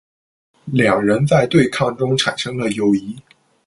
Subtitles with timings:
[0.71, 3.19] 两人在对抗中产生了友谊。